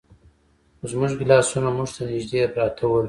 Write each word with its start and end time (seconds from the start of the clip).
خو 0.77 0.85
زموږ 0.91 1.11
ګیلاسونه 1.19 1.69
موږ 1.77 1.89
ته 1.95 2.01
نږدې 2.09 2.41
پراته 2.53 2.83
ول. 2.87 2.99